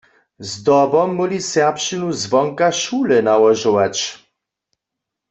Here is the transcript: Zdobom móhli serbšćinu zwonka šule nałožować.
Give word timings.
Zdobom 0.49 1.09
móhli 1.17 1.39
serbšćinu 1.51 2.07
zwonka 2.21 2.67
šule 2.81 3.17
nałožować. 3.27 3.95